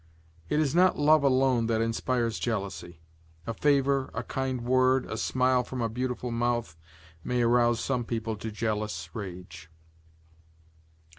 It 0.49 0.59
is 0.59 0.73
not 0.73 0.97
love 0.97 1.21
alone 1.23 1.67
that 1.67 1.79
inspires 1.79 2.39
jealousy; 2.39 3.01
a 3.45 3.53
favor, 3.53 4.09
a 4.15 4.23
kind 4.23 4.61
word, 4.61 5.05
a 5.05 5.15
smile 5.15 5.63
from 5.63 5.79
a 5.79 5.89
beautiful 5.89 6.31
mouth, 6.31 6.75
may 7.23 7.43
arouse 7.43 7.79
some 7.79 8.03
people 8.03 8.35
to 8.37 8.51
jealous 8.51 9.11
rage. 9.13 9.69